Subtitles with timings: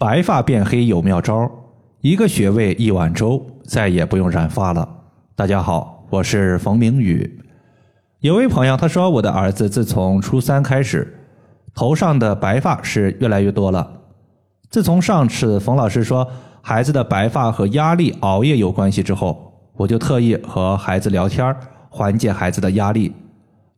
[0.00, 1.50] 白发变黑有妙招，
[2.00, 4.88] 一个穴位一碗粥，再也不用染发了。
[5.36, 7.38] 大家好，我是冯明宇。
[8.20, 11.18] 有位朋友他说，我的儿子自从初三开始，
[11.74, 14.00] 头上的白发是越来越多了。
[14.70, 16.26] 自从上次冯老师说
[16.62, 21.54] 孩子的白发和压力、熬夜有关系之后，我就特意和孩子聊天，
[21.90, 23.12] 缓解孩子的压力，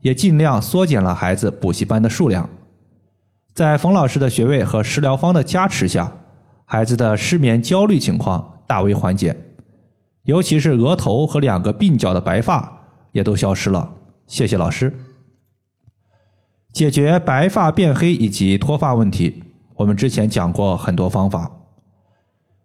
[0.02, 2.48] 也尽量缩减了孩子补习班的数量。
[3.54, 6.10] 在冯老师的穴位和食疗方的加持下，
[6.64, 9.36] 孩子的失眠、焦虑情况大为缓解，
[10.24, 13.92] 尤其是额头和两个鬓角的白发也都消失了。
[14.26, 14.92] 谢谢老师。
[16.72, 19.44] 解决白发变黑以及脱发问题，
[19.74, 21.50] 我们之前讲过很多方法。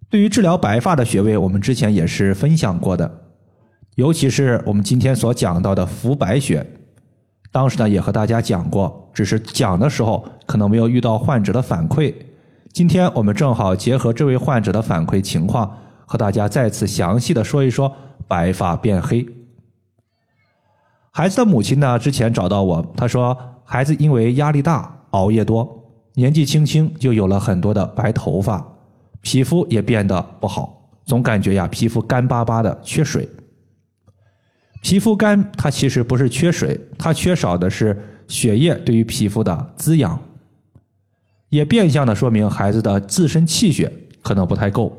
[0.09, 3.23] 对于治疗白发的穴位，我们之前也是分享过的。
[3.95, 6.65] 尤其是我们今天所讲到的浮白穴，
[7.51, 12.13] 当时呢也和大家讲过，只是讲的时候可能没有遇到患者的反馈。
[12.71, 17.91] 今天我们正好结合这位患者的反馈情况，和大家再次详细的说一说
[18.27, 19.27] 白发变黑。
[21.09, 25.67] 孩子的母亲呢之前找到我，她说孩子因为压力大、熬夜多，
[26.13, 28.63] 年纪轻轻就有了很多的白头发，
[29.21, 33.27] 皮肤也变得不好，总感觉呀皮肤干巴巴的，缺水。
[34.83, 40.19] 皮肤干，它其实不是缺水，它缺少的是血液对于皮肤的滋养，
[41.49, 44.95] 也变相的说明孩子的自身气血可能不太够。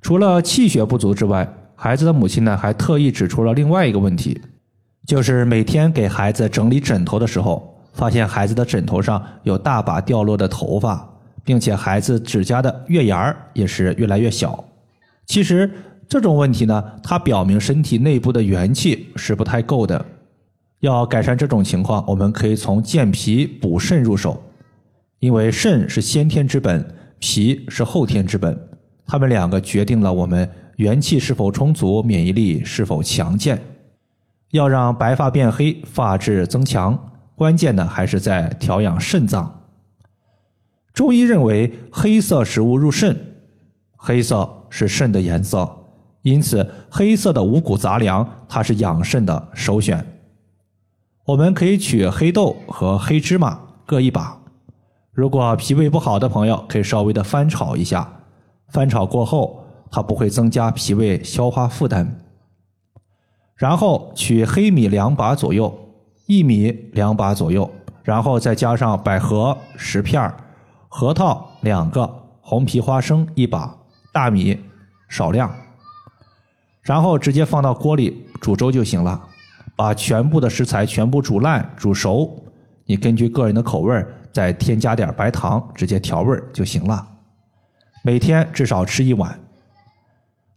[0.00, 4.40] 除了气血不足之外，孩子的母亲呢还特意指出了另外一个问题，
[5.06, 11.08] 就是每天给孩子整理枕头的时候，发现孩子的枕头上有大把掉落的头发，
[11.44, 14.64] 并且孩子指甲的月牙儿也是越来越小。
[15.26, 15.70] 其实。
[16.08, 20.04] 这种问题呢，它表明身体内部的元气是不太够的。
[20.82, 24.42] 要改善这种情况，我们可以从健脾补肾入手，
[25.20, 26.84] 因为肾是先天之本，
[27.20, 28.68] 脾是后天之本，
[29.06, 33.62] 它们两个决定了我们元气是否充足，免疫力是否强健。
[34.50, 36.98] 要让白发变黑，发质增强，
[37.36, 39.62] 关键呢还是在调养肾脏。
[40.92, 43.16] 中医认为，黑色食物入肾，
[43.96, 45.70] 黑色是肾的颜色。
[46.22, 50.04] 因此，黑色的五谷杂粮它是养肾的首选。
[51.24, 54.38] 我们可以取黑豆和黑芝麻各一把。
[55.12, 58.20] 如果脾胃不好的朋友，可以稍微的翻炒一下。
[58.70, 62.18] 翻炒过后，它不会增加脾胃消化负担。
[63.54, 65.72] 然后取黑米两把左右，
[66.26, 67.70] 薏米两把左右，
[68.02, 70.34] 然后再加上百合十片
[70.88, 73.76] 核桃两个，红皮花生一把，
[74.12, 74.58] 大米
[75.08, 75.54] 少量。
[76.80, 79.22] 然后直接放到锅里煮粥就行了，
[79.82, 82.40] 把全部的食材全部煮烂煮熟，
[82.86, 87.04] 你根据个人的口味再添加点白糖，直接调味就行了。
[88.04, 89.36] 每天至少吃一碗。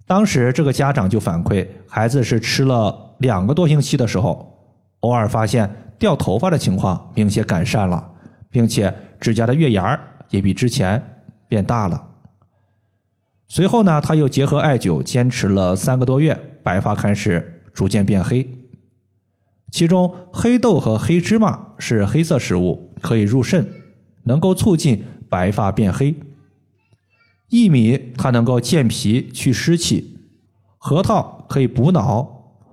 [0.06, 4.56] 当时这个家长就反馈，孩子是吃了两个多星期的时候，
[5.00, 8.08] 偶尔发现掉头发的情况明显改善了，
[8.52, 10.00] 并且指甲的月牙
[10.30, 11.04] 也比之前
[11.48, 12.10] 变大了。
[13.48, 18.48] 随后呢，他又结合艾灸，坚持了三个多月，白发开始逐渐变黑。
[19.72, 23.68] 其中，黑豆和黑芝麻是黑色食物，可以入肾，
[24.24, 26.16] 能够促进白发变黑。
[27.50, 30.18] 薏米它能够健脾去湿气，
[30.78, 32.28] 核桃可以补脑，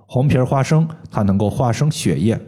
[0.07, 2.39] 红皮花生它能够化生血液。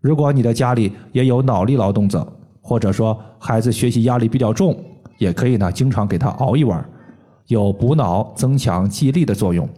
[0.00, 2.26] 如果你的家里也有脑力劳动者，
[2.60, 4.76] 或者说孩子学习压力比较重，
[5.18, 6.84] 也可以呢，经常给他熬一碗。
[7.46, 9.68] 有补脑、增强记忆力的作用。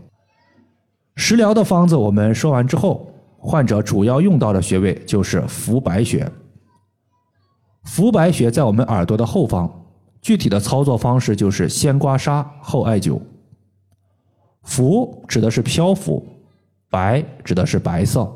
[1.16, 3.11] 食疗的方子我们说完之后，
[3.44, 6.30] 患者主要用到的穴位就是浮白穴。
[7.82, 9.68] 浮白穴在我们耳朵的后方，
[10.20, 13.20] 具体的操作方式就是先刮痧后艾灸。
[14.62, 16.24] 浮指的是漂浮，
[16.88, 18.32] 白指的是白色。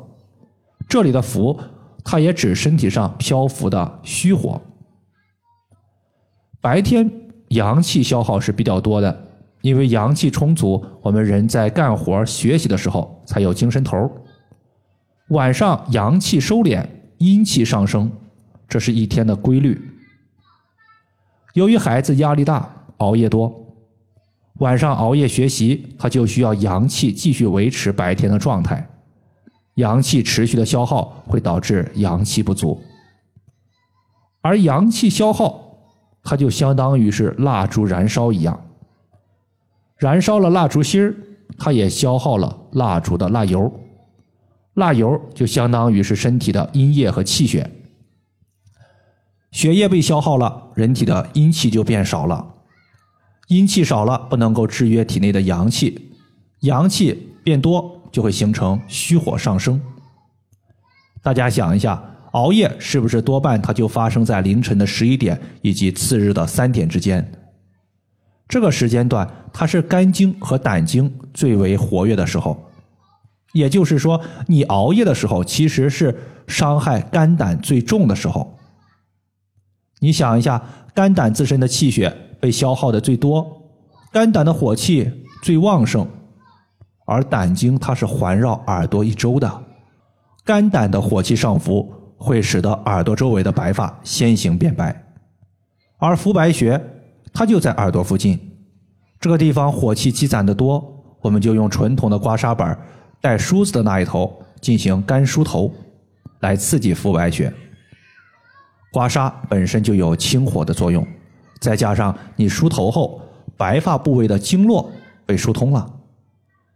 [0.89, 1.57] 这里的浮，
[2.03, 4.61] 它也指身体上漂浮的虚火。
[6.59, 7.09] 白天
[7.47, 9.23] 阳气消耗是比较多的。
[9.61, 14.09] 因为阳气充足，我们人在干活学习的时候才有精神头
[15.29, 16.85] 晚上阳气收敛，
[17.17, 18.09] 阴气上升，
[18.67, 19.79] 这是一天的规律。
[21.53, 23.53] 由于孩子压力大，熬夜多，
[24.59, 28.87] 晚上熬夜学习，他就需要阳气继续维持白天的状态。
[29.75, 32.81] 阳气持续的消耗会导致阳气不足，
[34.41, 35.61] 而阳气消耗，
[36.23, 38.59] 它就相当于是蜡烛燃烧一样。
[39.97, 41.13] 燃烧了蜡烛芯儿，
[41.57, 43.71] 它也消耗了蜡烛的蜡油，
[44.77, 47.67] 蜡油就相当于是身体的阴液和气血，
[49.51, 52.53] 血液被消耗了，人体的阴气就变少了，
[53.47, 56.11] 阴气少了，不能够制约体内的阳气，
[56.59, 59.81] 阳气变多就会形成虚火上升。
[61.23, 61.99] 大家想一下，
[62.33, 67.27] 熬夜是不是多半它就发生在凌晨的十一点以及次日的三点之间？
[68.47, 72.66] 这个时间段，它是肝经和胆经最为活跃的时候。
[73.57, 76.15] 也就是说，你熬夜的时候，其实是
[76.47, 78.57] 伤害肝胆最重的时候。
[79.99, 80.61] 你想一下，
[80.93, 83.45] 肝胆自身的气血被消耗的最多，
[84.11, 85.11] 肝胆的火气
[85.41, 86.07] 最旺盛，
[87.05, 89.63] 而胆经它是环绕耳朵一周的，
[90.45, 95.03] 肝胆的火气上浮，会使得耳朵周围的白发先行变白，
[95.97, 96.79] 而浮白穴
[97.33, 98.39] 它就在耳朵附近，
[99.19, 102.77] 这个地方火气积攒的多，我们就用纯铜的刮痧板。
[103.21, 105.73] 带梳子的那一头进行干梳头，
[106.39, 107.51] 来刺激浮白穴。
[108.91, 111.05] 刮痧本身就有清火的作用，
[111.59, 113.21] 再加上你梳头后，
[113.55, 114.89] 白发部位的经络
[115.25, 115.93] 被疏通了，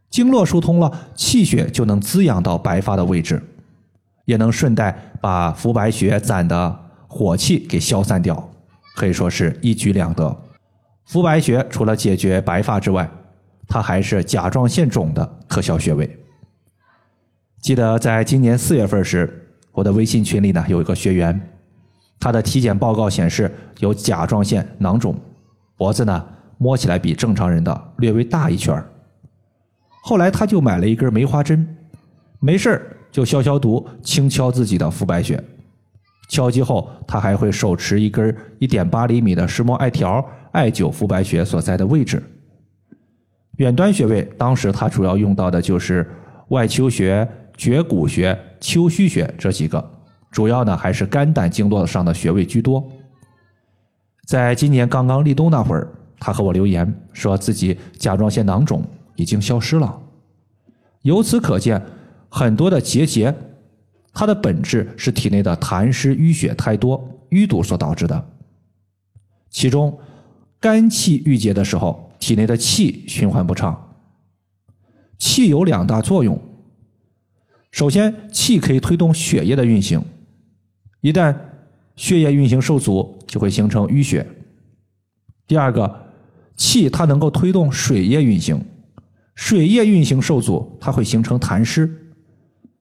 [0.10, 3.42] 经络疏通了，气血就能滋养到白发的位置，
[4.26, 8.52] 也能顺带把浮白穴攒的火气给消散掉，
[8.96, 10.38] 可以说是一举两得。
[11.06, 13.10] 浮白穴除了解决白发之外，
[13.68, 16.18] 它还是甲状腺肿的特效穴位。
[17.62, 19.32] 记得在今年四月份时，
[19.72, 21.40] 我的微信群里呢有一个学员，
[22.20, 25.16] 他的体检报告显示有甲状腺囊肿，
[25.78, 26.26] 脖子呢
[26.58, 28.84] 摸起来比正常人的略微大一圈
[30.02, 31.78] 后来他就买了一根梅花针，
[32.40, 32.82] 没事
[33.12, 35.42] 就消消毒，轻敲自己的浮白穴。
[36.30, 42.24] 敲击后，他还会手持一根一点八厘米的石墨艾条，艾灸浮白穴所在的位置。
[43.58, 46.10] 远端穴位，当时他主要用到的就是
[46.48, 47.28] 外丘穴。
[47.58, 49.92] 绝骨穴、丘虚穴这几个，
[50.32, 52.84] 主要呢还是肝胆经络上的穴位居多。
[54.26, 55.88] 在今年刚刚立冬那会儿，
[56.20, 58.84] 他和我留言说自己甲状腺囊肿
[59.16, 60.02] 已经消失了。
[61.02, 61.84] 由此可见，
[62.30, 63.36] 很多的结节，
[64.14, 68.30] 它的本质是体内的痰湿淤血太多、淤堵所导致的。
[69.50, 70.00] 其中，
[70.60, 73.96] 肝气郁结的时候，体内的气循环不畅。
[75.18, 76.40] 气有两大作用。
[77.72, 80.04] 首先，气可以推动血液的运行，
[81.00, 81.36] 一旦
[81.96, 84.28] 血液运行受阻，就会形成淤血。
[85.48, 86.08] 第二个，
[86.56, 88.64] 气它能够推动水液运行，
[89.36, 91.90] 水液运行受阻，它会形成痰湿，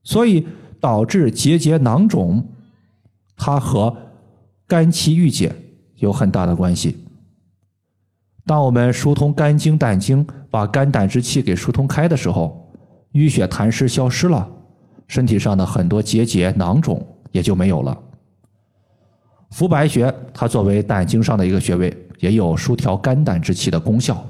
[0.03, 0.47] 所以
[0.81, 2.47] 导致结节囊肿，
[3.37, 3.97] 它和
[4.67, 5.55] 肝气郁结
[5.97, 6.97] 有很大的关系。
[8.45, 12.73] 当我们疏通肝经、胆经，把肝胆之气给疏通开的时候，
[13.13, 14.57] 淤血痰湿消失了。
[15.11, 17.99] 身体上的很多结节、囊肿也就没有了。
[19.51, 24.25] 浮白穴，它作为胆经上的一个穴位，也有疏调肝胆之气的功效。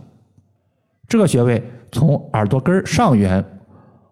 [1.07, 1.63] 这个穴位
[1.93, 3.45] 从耳朵根上缘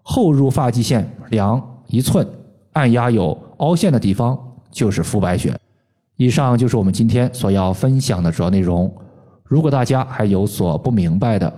[0.02, 2.28] 后入发际线量一寸，
[2.74, 4.38] 按压有凹陷的地方
[4.70, 5.58] 就是浮白穴。
[6.16, 8.94] 以上就是我们今天所要分享的主要内容。
[9.44, 11.50] 如果大家还有所不明白的，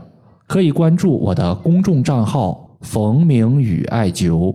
[0.46, 4.54] 可以关注我的公众账号“冯明宇艾灸”。